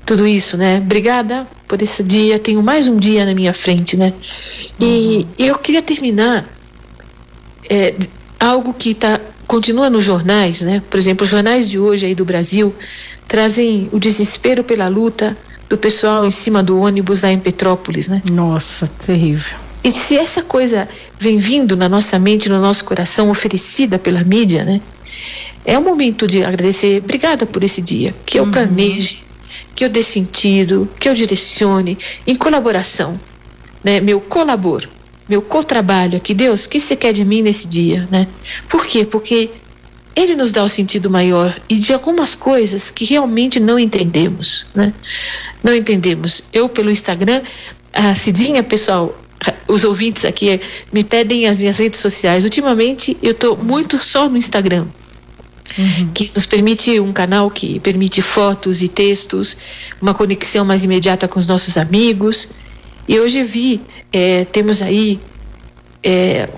tudo 0.05 0.27
isso, 0.27 0.57
né? 0.57 0.77
Obrigada 0.77 1.47
por 1.65 1.81
esse 1.81 2.03
dia. 2.03 2.37
Tenho 2.37 2.61
mais 2.61 2.87
um 2.87 2.97
dia 2.97 3.25
na 3.25 3.33
minha 3.33 3.53
frente, 3.53 3.95
né? 3.95 4.13
E 4.79 5.17
uhum. 5.17 5.27
eu 5.39 5.57
queria 5.57 5.81
terminar 5.81 6.45
é, 7.69 7.95
algo 8.39 8.73
que 8.73 8.93
tá, 8.93 9.19
continua 9.47 9.89
nos 9.89 10.03
jornais, 10.03 10.61
né? 10.61 10.81
Por 10.89 10.97
exemplo, 10.97 11.23
os 11.23 11.29
jornais 11.29 11.69
de 11.69 11.79
hoje 11.79 12.05
aí 12.05 12.15
do 12.15 12.25
Brasil 12.25 12.73
trazem 13.27 13.89
o 13.91 13.99
desespero 13.99 14.63
pela 14.63 14.87
luta 14.87 15.37
do 15.69 15.77
pessoal 15.77 16.25
em 16.25 16.31
cima 16.31 16.61
do 16.61 16.79
ônibus 16.79 17.21
lá 17.23 17.31
em 17.31 17.39
Petrópolis, 17.39 18.07
né? 18.07 18.21
Nossa, 18.31 18.87
terrível. 18.87 19.57
E 19.83 19.91
se 19.91 20.17
essa 20.17 20.41
coisa 20.41 20.87
vem 21.19 21.37
vindo 21.37 21.75
na 21.75 21.87
nossa 21.87 22.17
mente, 22.17 22.49
no 22.49 22.59
nosso 22.59 22.83
coração, 22.85 23.29
oferecida 23.29 23.99
pela 23.99 24.23
mídia, 24.23 24.65
né? 24.65 24.81
É 25.63 25.77
o 25.77 25.81
momento 25.81 26.27
de 26.27 26.43
agradecer. 26.43 27.01
Obrigada 27.03 27.45
por 27.45 27.63
esse 27.63 27.81
dia. 27.81 28.13
Que 28.25 28.39
eu 28.39 28.43
uhum. 28.43 28.51
planeje, 28.51 29.23
que 29.75 29.85
eu 29.85 29.89
dê 29.89 30.01
sentido, 30.01 30.89
que 30.99 31.07
eu 31.07 31.13
direcione, 31.13 31.97
em 32.25 32.35
colaboração, 32.35 33.19
né? 33.83 33.99
Meu 33.99 34.19
colaboro, 34.19 34.89
meu 35.27 35.41
co-trabalho 35.41 36.17
aqui, 36.17 36.33
Deus, 36.33 36.65
o 36.65 36.69
que 36.69 36.79
você 36.79 36.95
quer 36.95 37.13
de 37.13 37.25
mim 37.25 37.41
nesse 37.41 37.67
dia, 37.67 38.07
né? 38.11 38.27
Por 38.69 38.85
quê? 38.85 39.05
Porque 39.05 39.49
ele 40.15 40.35
nos 40.35 40.51
dá 40.51 40.63
o 40.63 40.69
sentido 40.69 41.09
maior 41.09 41.59
e 41.67 41.75
de 41.75 41.93
algumas 41.93 42.35
coisas 42.35 42.89
que 42.89 43.03
realmente 43.03 43.59
não 43.59 43.77
entendemos, 43.77 44.65
né? 44.73 44.93
Não 45.63 45.75
entendemos. 45.75 46.43
Eu 46.53 46.69
pelo 46.69 46.89
Instagram, 46.89 47.41
a 47.91 48.15
Cidinha, 48.15 48.63
pessoal, 48.63 49.17
os 49.67 49.83
ouvintes 49.83 50.23
aqui 50.25 50.61
me 50.91 51.03
pedem 51.03 51.47
as 51.47 51.57
minhas 51.57 51.77
redes 51.77 51.99
sociais. 51.99 52.43
Ultimamente 52.43 53.17
eu 53.21 53.31
estou 53.31 53.57
muito 53.57 53.99
só 53.99 54.29
no 54.29 54.37
Instagram 54.37 54.87
uhum. 55.77 56.09
que 56.13 56.31
nos 56.33 56.45
permite 56.45 56.99
um 56.99 57.11
canal 57.11 57.49
que 57.49 57.79
permite 57.79 58.21
fotos 58.21 58.81
e 58.81 58.87
textos, 58.87 59.57
uma 60.01 60.13
conexão 60.13 60.65
mais 60.65 60.83
imediata 60.83 61.27
com 61.27 61.39
os 61.39 61.47
nossos 61.47 61.77
amigos. 61.77 62.49
E 63.07 63.19
hoje 63.19 63.43
vi, 63.43 63.81
é, 64.11 64.45
temos 64.45 64.81
aí 64.81 65.19
é, 66.03 66.49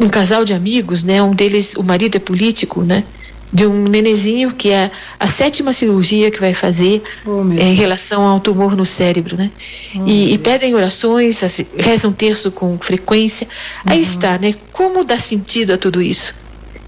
um 0.00 0.08
casal 0.08 0.44
de 0.44 0.52
amigos, 0.52 1.04
né? 1.04 1.22
Um 1.22 1.34
deles, 1.34 1.74
o 1.76 1.82
marido 1.82 2.16
é 2.16 2.18
político, 2.18 2.82
né? 2.82 3.04
De 3.52 3.66
um 3.66 3.84
nenezinho 3.84 4.52
que 4.52 4.70
é 4.70 4.90
a 5.18 5.26
sétima 5.28 5.72
cirurgia 5.72 6.30
que 6.30 6.40
vai 6.40 6.54
fazer 6.54 7.02
oh, 7.24 7.44
é, 7.56 7.62
em 7.62 7.74
relação 7.74 8.26
ao 8.26 8.40
tumor 8.40 8.74
no 8.76 8.84
cérebro, 8.84 9.36
né? 9.36 9.50
Oh, 9.94 10.04
e, 10.06 10.34
e, 10.34 10.38
pedem 10.38 10.74
orações, 10.74 11.40
rezam 11.78 12.12
terço 12.12 12.50
com 12.50 12.76
frequência. 12.78 13.46
Uhum. 13.86 13.92
Aí 13.92 14.00
está, 14.00 14.36
né? 14.38 14.54
Como 14.72 15.04
dar 15.04 15.20
sentido 15.20 15.72
a 15.72 15.78
tudo 15.78 16.02
isso? 16.02 16.34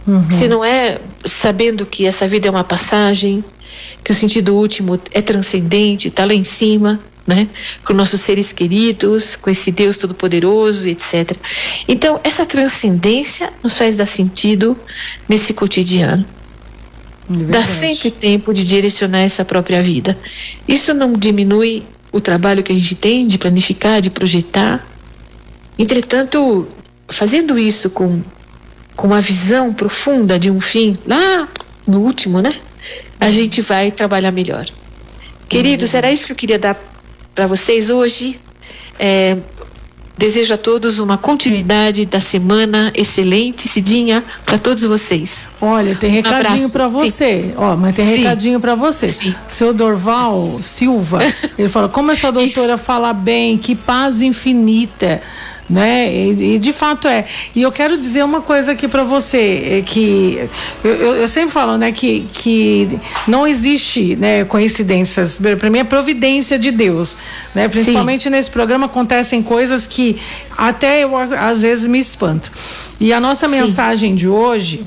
Uhum. 0.07 0.31
Se 0.31 0.49
não 0.49 0.65
é 0.65 0.99
sabendo 1.25 1.87
que 1.87 2.07
essa 2.07 2.27
vida 2.27 2.49
é 2.49 2.51
uma 2.51 2.65
passagem, 2.65 3.45
que 4.03 4.11
o 4.11 4.15
sentido 4.15 4.55
último 4.55 4.99
é 5.13 5.21
transcendente, 5.21 6.09
está 6.09 6.25
lá 6.25 6.35
em 6.35 6.45
cima, 6.45 7.01
né? 7.27 7.49
Com 7.85 7.93
nossos 7.93 8.21
seres 8.21 8.53
queridos, 8.53 9.37
com 9.37 9.51
esse 9.51 9.71
Deus 9.71 9.99
Todo-Poderoso, 9.99 10.89
etc. 10.89 11.33
Então, 11.89 12.21
essa 12.23 12.47
transcendência 12.47 13.53
nos 13.63 13.77
faz 13.77 13.97
dar 13.97 14.07
sentido 14.07 14.79
nesse 15.29 15.53
cotidiano. 15.53 16.25
É 17.29 17.45
Dá 17.47 17.65
sempre 17.65 18.11
tempo 18.11 18.55
de 18.55 18.65
direcionar 18.65 19.21
essa 19.21 19.45
própria 19.45 19.83
vida. 19.83 20.17
Isso 20.69 20.95
não 20.95 21.15
diminui 21.15 21.85
o 22.13 22.21
trabalho 22.21 22.63
que 22.63 22.73
a 22.73 22.75
gente 22.75 22.95
tem 22.95 23.27
de 23.27 23.37
planificar, 23.37 24.01
de 24.01 24.11
projetar. 24.11 24.87
Entretanto, 25.79 26.69
fazendo 27.09 27.59
isso 27.59 27.91
com 27.91 28.23
com 28.97 29.07
uma 29.09 29.21
visão 29.21 29.75
profunda 29.75 30.39
de 30.39 30.51
um 30.51 30.59
fim, 30.59 30.97
lá 31.07 31.47
no 31.87 32.01
último, 32.01 32.41
né? 32.41 32.51
A 33.21 33.31
gente 33.31 33.61
vai 33.61 33.91
trabalhar 33.91 34.33
melhor. 34.33 34.67
Queridos, 35.49 35.95
era 35.95 36.11
isso 36.11 36.27
que 36.27 36.33
eu 36.33 36.37
queria 36.37 36.59
dar 36.59 36.75
para 37.37 37.47
vocês 37.47 37.91
hoje. 37.91 38.41
É, 38.99 39.37
desejo 40.17 40.55
a 40.55 40.57
todos 40.57 40.99
uma 40.99 41.19
continuidade 41.19 42.07
da 42.07 42.19
semana 42.19 42.91
excelente, 42.95 43.69
Cidinha, 43.69 44.25
para 44.47 44.59
todos 44.59 44.83
vocês. 44.83 45.51
Olha, 45.61 45.95
tem 45.95 46.11
recadinho 46.11 46.69
um 46.69 46.71
para 46.71 46.89
você. 46.89 47.53
Ó, 47.59 47.77
mas 47.77 47.95
tem 47.95 48.05
Sim. 48.07 48.17
recadinho 48.17 48.59
para 48.59 48.75
você. 48.75 49.11
Sim. 49.11 49.35
Seu 49.47 49.75
Dorval 49.75 50.59
Silva, 50.63 51.21
ele 51.59 51.69
fala: 51.69 51.91
como 51.91 52.11
essa 52.11 52.33
doutora 52.33 52.79
fala 52.79 53.13
bem, 53.13 53.59
que 53.59 53.75
paz 53.77 54.23
infinita 54.23 55.21
né? 55.69 56.13
E, 56.13 56.55
e, 56.55 56.59
de 56.59 56.73
fato 56.73 57.09
é. 57.09 57.25
E 57.55 57.63
eu 57.63 57.73
quero 57.73 57.99
dizer 57.99 58.25
uma 58.25 58.41
coisa 58.41 58.73
aqui 58.73 58.87
para 58.87 59.05
você, 59.05 59.79
é 59.79 59.83
que 59.85 60.49
eu, 60.83 60.95
eu, 60.95 61.17
eu, 61.17 61.29
sempre 61.29 61.51
falo, 61.51 61.77
né, 61.77 61.93
que, 61.93 62.29
que 62.33 62.99
não 63.27 63.47
existe, 63.47 64.17
né, 64.17 64.45
coincidências. 64.45 65.39
Para 65.59 65.71
mim 65.71 65.79
é 65.79 65.85
providência 65.85 66.59
de 66.59 66.71
Deus, 66.71 67.17
né? 67.55 67.69
Principalmente 67.69 68.25
Sim. 68.25 68.31
nesse 68.31 68.51
programa 68.51 68.87
acontecem 68.87 69.43
coisas 69.43 69.87
que 69.87 70.19
até 70.57 71.03
eu 71.03 71.17
às 71.17 71.61
vezes 71.61 71.87
me 71.87 71.99
espanto. 71.99 72.51
E 73.01 73.13
a 73.13 73.21
nossa 73.21 73.49
Sim. 73.49 73.61
mensagem 73.61 74.15
de 74.15 74.29
hoje 74.29 74.85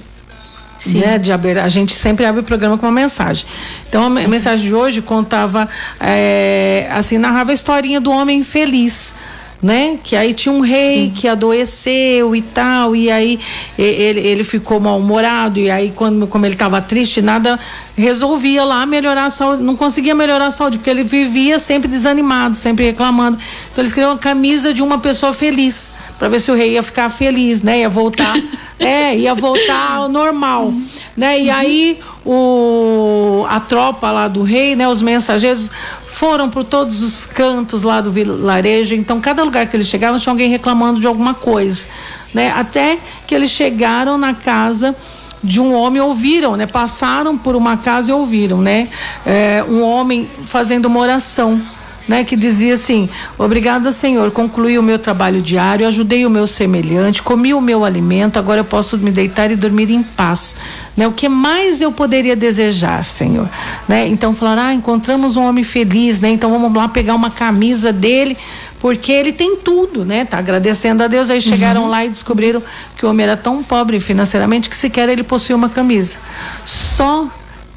Sim. 0.80 1.00
Né, 1.00 1.18
de 1.18 1.30
a 1.30 1.68
gente 1.68 1.94
sempre 1.94 2.26
abre 2.26 2.40
o 2.40 2.44
programa 2.44 2.78
com 2.78 2.86
uma 2.86 2.92
mensagem. 2.92 3.46
Então 3.90 4.06
a 4.06 4.10
mensagem 4.10 4.66
de 4.66 4.74
hoje 4.74 5.02
contava, 5.02 5.68
é, 6.00 6.88
assim, 6.90 7.18
narrava 7.18 7.52
a 7.52 7.54
historinha 7.54 8.00
do 8.00 8.10
homem 8.10 8.46
feliz 8.46 9.14
né? 9.62 9.98
Que 10.04 10.16
aí 10.16 10.34
tinha 10.34 10.54
um 10.54 10.62
rei 10.62 11.08
Sim. 11.08 11.13
que 11.13 11.28
adoeceu 11.28 12.36
e 12.36 12.42
tal, 12.42 12.96
e 12.96 13.12
aí 13.12 13.39
ele, 13.78 14.20
ele 14.22 14.44
ficou 14.44 14.80
mal-humorado, 14.80 15.60
e 15.60 15.70
aí 15.70 15.92
quando 15.94 16.28
como 16.28 16.46
ele 16.46 16.56
estava 16.56 16.82
triste, 16.82 17.22
nada 17.22 17.60
resolvia 17.96 18.63
lá 18.63 18.86
melhorar 18.86 19.25
a 19.25 19.30
saúde, 19.30 19.62
não 19.62 19.75
conseguia 19.75 20.16
melhorar 20.16 20.48
a 20.48 20.51
saúde, 20.51 20.78
porque 20.78 20.89
ele 20.89 21.04
vivia 21.04 21.60
sempre 21.60 21.89
desanimado, 21.89 22.56
sempre 22.56 22.86
reclamando. 22.86 23.38
Então 23.72 23.82
eles 23.82 23.92
criaram 23.92 24.13
uma 24.13 24.20
camisa 24.20 24.74
de 24.74 24.82
uma 24.82 25.00
pessoa 25.00 25.34
feliz, 25.34 25.92
para 26.18 26.30
ver 26.30 26.39
se 26.39 26.51
o 26.51 26.56
rei 26.56 26.74
ia 26.74 26.84
ficar 26.84 27.10
feliz, 27.10 27.62
né? 27.62 27.80
Ia 27.80 27.89
voltar, 27.89 28.36
é, 28.80 29.18
ia 29.18 29.34
voltar 29.34 29.92
ao 29.92 30.10
normal, 30.10 30.74
né? 31.16 31.42
E 31.42 31.50
aí 31.50 32.00
o 32.25 33.46
a 33.50 33.60
tropa 33.60 34.12
lá 34.12 34.28
do 34.28 34.44
rei, 34.44 34.75
né, 34.75 34.88
os 34.88 35.01
mensageiros 35.01 35.72
foram 36.20 36.50
por 36.50 36.66
todos 36.66 37.02
os 37.02 37.26
cantos 37.26 37.84
lá 37.84 38.02
do 38.02 38.12
vilarejo, 38.12 38.94
então 38.94 39.22
cada 39.22 39.42
lugar 39.42 39.68
que 39.68 39.76
eles 39.78 39.88
chegavam 39.88 40.20
tinha 40.20 40.34
alguém 40.34 40.50
reclamando 40.50 41.00
de 41.00 41.08
alguma 41.08 41.34
coisa, 41.34 41.88
né? 42.34 42.52
Até 42.58 43.00
que 43.26 43.34
eles 43.34 43.50
chegaram 43.50 44.18
na 44.18 44.34
casa 44.34 44.94
de 45.42 45.62
um 45.62 45.74
homem 45.74 46.02
ouviram, 46.02 46.58
né? 46.58 46.68
Passaram 46.68 47.38
por 47.38 47.56
uma 47.56 47.78
casa 47.78 48.12
e 48.12 48.14
ouviram, 48.14 48.60
né? 48.60 48.90
É, 49.26 49.64
um 49.66 49.82
homem 49.82 50.30
fazendo 50.44 50.88
uma 50.88 51.00
oração 51.00 51.62
né, 52.10 52.24
que 52.24 52.36
dizia 52.36 52.74
assim: 52.74 53.08
Obrigada, 53.38 53.92
Senhor, 53.92 54.32
concluí 54.32 54.80
o 54.80 54.84
meu 54.84 54.98
trabalho 54.98 55.44
diário, 55.44 55.88
ajudei 55.88 56.25
o 56.25 56.30
meu 56.30 56.48
semelhante, 56.48 57.22
comi 57.22 57.54
o 57.54 57.62
meu 57.62 57.86
alimento, 57.86 58.39
agora 58.39 58.62
eu 58.62 58.66
posso 58.66 58.98
me 58.98 59.12
deitar 59.12 59.51
e 59.51 59.56
dormir 59.56 59.92
em 59.92 60.01
paz. 60.01 60.56
Né, 60.98 61.08
o 61.08 61.12
que 61.12 61.30
mais 61.30 61.82
eu 61.82 61.92
poderia 61.92 62.36
desejar, 62.36 63.04
Senhor? 63.06 63.48
Né? 63.88 64.08
Então 64.08 64.34
falaram: 64.34 64.63
Ah, 64.63 64.74
encontramos 64.74 65.38
um 65.38 65.44
homem 65.44 65.63
feliz, 65.63 66.20
né? 66.20 66.30
Então 66.32 66.50
vamos 66.50 66.74
lá 66.74 66.89
pegar 66.89 67.13
uma 67.13 67.30
camisa 67.30 67.94
dele, 67.94 68.36
porque 68.80 69.12
ele 69.12 69.32
tem 69.32 69.58
tudo, 69.58 70.04
né? 70.04 70.25
Tá 70.25 70.39
agradecendo 70.39 71.04
a 71.04 71.08
Deus. 71.08 71.30
Aí 71.30 71.39
chegaram 71.39 71.84
uhum. 71.84 71.89
lá 71.89 72.04
e 72.04 72.10
descobriram 72.10 72.62
que 72.98 73.06
o 73.06 73.10
homem 73.10 73.24
era 73.24 73.38
tão 73.38 73.62
pobre 73.62 74.00
financeiramente 74.00 74.68
que 74.68 74.75
sequer 74.75 75.08
ele 75.10 75.22
possuía 75.22 75.56
uma 75.56 75.70
camisa. 75.70 76.18
Só 76.66 77.28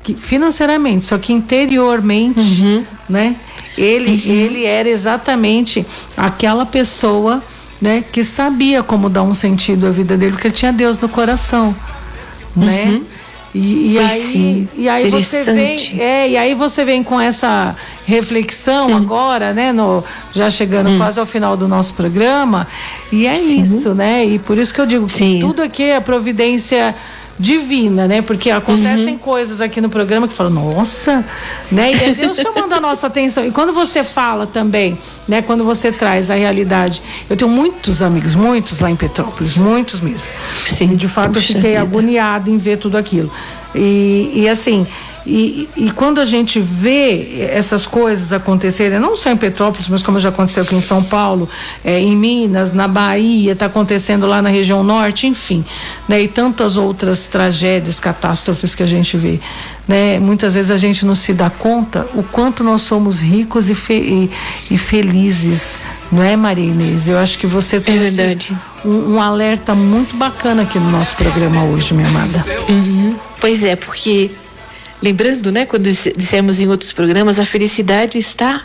que 0.02 0.14
financeiramente, 0.14 1.04
só 1.04 1.16
que 1.18 1.32
interiormente, 1.32 2.40
uhum. 2.62 2.84
né? 3.08 3.36
Ele, 3.76 4.10
uhum. 4.10 4.34
ele 4.34 4.64
era 4.64 4.88
exatamente 4.88 5.86
aquela 6.16 6.66
pessoa, 6.66 7.42
né, 7.80 8.04
que 8.12 8.22
sabia 8.22 8.82
como 8.82 9.08
dar 9.08 9.22
um 9.22 9.34
sentido 9.34 9.86
à 9.86 9.90
vida 9.90 10.16
dele, 10.16 10.32
porque 10.32 10.48
ele 10.48 10.54
tinha 10.54 10.72
Deus 10.72 10.98
no 10.98 11.08
coração, 11.08 11.74
né? 12.54 12.84
Uhum. 12.84 13.04
E, 13.54 13.92
e 13.92 13.98
aí, 13.98 14.20
sim, 14.20 14.68
e 14.74 14.88
aí 14.88 15.10
você 15.10 15.52
vem, 15.52 16.00
é, 16.00 16.30
e 16.30 16.36
aí 16.38 16.54
você 16.54 16.86
vem 16.86 17.02
com 17.02 17.20
essa 17.20 17.76
reflexão 18.06 18.86
sim. 18.86 18.94
agora, 18.94 19.52
né, 19.52 19.72
no, 19.72 20.02
já 20.32 20.48
chegando 20.48 20.88
hum. 20.88 20.96
quase 20.96 21.20
ao 21.20 21.26
final 21.26 21.54
do 21.54 21.68
nosso 21.68 21.92
programa, 21.92 22.66
e 23.12 23.26
é 23.26 23.34
sim. 23.34 23.60
isso, 23.60 23.94
né? 23.94 24.24
E 24.24 24.38
por 24.38 24.56
isso 24.56 24.72
que 24.72 24.80
eu 24.80 24.86
digo 24.86 25.06
que 25.06 25.38
tudo 25.38 25.60
aqui 25.60 25.82
é 25.82 26.00
providência 26.00 26.94
divina, 27.38 28.06
né? 28.06 28.22
Porque 28.22 28.50
acontecem 28.50 29.14
uhum. 29.14 29.18
coisas 29.18 29.60
aqui 29.60 29.80
no 29.80 29.88
programa 29.88 30.28
que 30.28 30.34
falam, 30.34 30.52
nossa, 30.52 31.24
né? 31.70 31.92
E 31.92 32.04
é 32.04 32.14
Deus 32.14 32.36
chamando 32.38 32.72
a 32.72 32.80
nossa 32.80 33.06
atenção. 33.06 33.44
E 33.44 33.50
quando 33.50 33.72
você 33.72 34.04
fala 34.04 34.46
também, 34.46 34.98
né? 35.26 35.42
Quando 35.42 35.64
você 35.64 35.90
traz 35.90 36.30
a 36.30 36.34
realidade. 36.34 37.02
Eu 37.28 37.36
tenho 37.36 37.50
muitos 37.50 38.02
amigos, 38.02 38.34
muitos 38.34 38.80
lá 38.80 38.90
em 38.90 38.96
Petrópolis, 38.96 39.56
muitos 39.56 40.00
mesmo. 40.00 40.30
Sim. 40.66 40.92
E 40.92 40.96
de 40.96 41.08
fato 41.08 41.38
eu 41.38 41.42
fiquei 41.42 41.72
vida. 41.72 41.80
agoniado 41.80 42.50
em 42.50 42.56
ver 42.56 42.78
tudo 42.78 42.96
aquilo. 42.96 43.30
E, 43.74 44.32
e 44.34 44.48
assim, 44.48 44.86
e, 45.24 45.68
e, 45.76 45.90
quando 45.90 46.20
a 46.20 46.24
gente 46.24 46.58
vê 46.58 47.48
essas 47.52 47.86
coisas 47.86 48.32
acontecerem, 48.32 48.98
não 48.98 49.16
só 49.16 49.30
em 49.30 49.36
Petrópolis, 49.36 49.88
mas 49.88 50.02
como 50.02 50.18
já 50.18 50.30
aconteceu 50.30 50.64
aqui 50.64 50.74
em 50.74 50.80
São 50.80 51.02
Paulo, 51.04 51.48
é, 51.84 52.00
em 52.00 52.16
Minas, 52.16 52.72
na 52.72 52.88
Bahia, 52.88 53.52
está 53.52 53.66
acontecendo 53.66 54.26
lá 54.26 54.42
na 54.42 54.48
região 54.48 54.82
norte, 54.82 55.28
enfim, 55.28 55.64
né, 56.08 56.22
e 56.22 56.28
tantas 56.28 56.76
outras 56.76 57.26
tragédias, 57.26 58.00
catástrofes 58.00 58.74
que 58.74 58.82
a 58.82 58.86
gente 58.86 59.16
vê. 59.16 59.38
Né, 59.86 60.18
muitas 60.18 60.54
vezes 60.54 60.70
a 60.70 60.76
gente 60.76 61.04
não 61.06 61.14
se 61.14 61.32
dá 61.32 61.50
conta 61.50 62.06
o 62.14 62.22
quanto 62.22 62.64
nós 62.64 62.82
somos 62.82 63.20
ricos 63.20 63.68
e, 63.68 63.74
fe, 63.74 63.94
e, 63.94 64.74
e 64.74 64.78
felizes, 64.78 65.78
não 66.10 66.22
é, 66.22 66.36
Maria 66.36 66.66
Inês? 66.66 67.06
Eu 67.06 67.18
acho 67.18 67.38
que 67.38 67.46
você 67.46 67.80
trouxe 67.80 68.20
é 68.20 68.36
um, 68.84 69.14
um, 69.14 69.22
alerta 69.22 69.74
muito 69.74 70.16
bacana 70.16 70.62
aqui 70.62 70.78
no 70.78 70.90
nosso 70.90 71.14
programa 71.16 71.64
hoje, 71.64 71.94
minha 71.94 72.08
amada. 72.08 72.44
Uhum. 72.68 73.16
Pois 73.40 73.64
é, 73.64 73.74
porque 73.74 74.30
Lembrando, 75.02 75.50
né, 75.50 75.66
quando 75.66 75.90
dissemos 76.16 76.60
em 76.60 76.68
outros 76.68 76.92
programas, 76.92 77.40
a 77.40 77.44
felicidade 77.44 78.18
está 78.18 78.62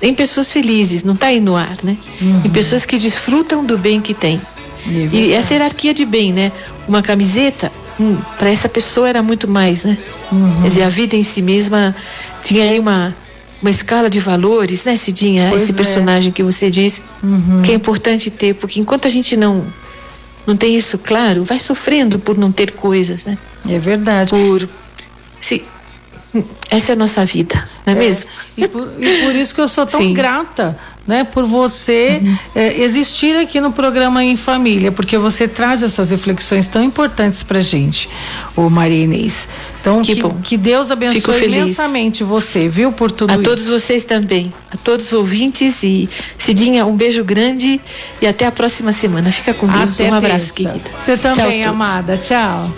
em 0.00 0.14
pessoas 0.14 0.50
felizes, 0.50 1.04
não 1.04 1.14
está 1.14 1.26
aí 1.26 1.40
no 1.40 1.56
ar, 1.56 1.76
né? 1.82 1.96
Uhum. 2.20 2.42
Em 2.44 2.50
pessoas 2.50 2.86
que 2.86 2.98
desfrutam 2.98 3.64
do 3.64 3.76
bem 3.76 4.00
que 4.00 4.14
têm. 4.14 4.40
É 4.86 5.08
e 5.12 5.32
essa 5.32 5.54
hierarquia 5.54 5.92
de 5.92 6.04
bem, 6.04 6.32
né? 6.32 6.52
Uma 6.86 7.02
camiseta, 7.02 7.70
hum, 8.00 8.16
para 8.38 8.50
essa 8.50 8.68
pessoa 8.68 9.08
era 9.08 9.22
muito 9.22 9.48
mais, 9.48 9.84
né? 9.84 9.98
Uhum. 10.32 10.62
Quer 10.62 10.68
dizer, 10.68 10.82
a 10.84 10.88
vida 10.88 11.16
em 11.16 11.22
si 11.22 11.42
mesma 11.42 11.94
tinha 12.42 12.64
aí 12.64 12.78
uma, 12.78 13.14
uma 13.60 13.70
escala 13.70 14.08
de 14.08 14.20
valores, 14.20 14.84
né, 14.84 14.96
Cidinha? 14.96 15.48
Pois 15.50 15.62
esse 15.62 15.72
é. 15.72 15.74
personagem 15.74 16.32
que 16.32 16.42
você 16.42 16.70
disse, 16.70 17.02
uhum. 17.22 17.60
que 17.62 17.72
é 17.72 17.74
importante 17.74 18.30
ter, 18.30 18.54
porque 18.54 18.80
enquanto 18.80 19.06
a 19.06 19.10
gente 19.10 19.36
não 19.36 19.66
não 20.46 20.56
tem 20.56 20.74
isso 20.78 20.96
claro, 20.96 21.44
vai 21.44 21.58
sofrendo 21.58 22.18
por 22.18 22.38
não 22.38 22.50
ter 22.50 22.72
coisas, 22.72 23.26
né? 23.26 23.36
É 23.68 23.78
verdade. 23.78 24.30
Por 24.30 24.66
Sim. 25.40 25.62
Essa 26.70 26.92
é 26.92 26.94
a 26.94 26.96
nossa 26.96 27.24
vida, 27.24 27.66
não 27.86 27.94
é, 27.94 27.96
é 27.96 27.98
mesmo? 27.98 28.28
E 28.56 28.68
por, 28.68 28.92
e 28.98 29.24
por, 29.24 29.34
isso 29.34 29.54
que 29.54 29.60
eu 29.60 29.68
sou 29.68 29.86
tão 29.86 29.98
Sim. 29.98 30.12
grata, 30.12 30.78
né, 31.06 31.24
por 31.24 31.46
você 31.46 32.20
uhum. 32.22 32.38
é, 32.54 32.82
existir 32.82 33.34
aqui 33.34 33.62
no 33.62 33.72
programa 33.72 34.22
Em 34.22 34.36
Família, 34.36 34.92
porque 34.92 35.16
você 35.16 35.48
traz 35.48 35.82
essas 35.82 36.10
reflexões 36.10 36.66
tão 36.66 36.84
importantes 36.84 37.42
pra 37.42 37.60
gente, 37.60 38.10
o 38.54 38.68
Maria 38.68 39.04
Inês. 39.04 39.48
Então, 39.80 40.02
que, 40.02 40.16
que, 40.16 40.34
que 40.42 40.56
Deus 40.58 40.90
abençoe 40.90 41.46
imensamente 41.46 42.22
você, 42.22 42.68
viu, 42.68 42.92
por 42.92 43.10
tudo 43.10 43.30
a 43.30 43.34
isso. 43.34 43.44
Todos 43.44 43.66
vocês 43.66 44.04
também, 44.04 44.52
a 44.70 44.76
todos 44.76 45.06
os 45.06 45.12
ouvintes 45.14 45.82
e 45.82 46.10
Cidinha, 46.38 46.84
um 46.84 46.94
beijo 46.94 47.24
grande 47.24 47.80
e 48.20 48.26
até 48.26 48.44
a 48.44 48.52
próxima 48.52 48.92
semana. 48.92 49.32
Fica 49.32 49.54
com 49.54 49.66
Deus, 49.66 49.98
até 49.98 50.10
um 50.10 50.14
abraço, 50.14 50.52
querida. 50.52 50.90
Você 51.00 51.16
também, 51.16 51.62
tchau, 51.62 51.70
amada. 51.70 52.18
Tchau. 52.18 52.70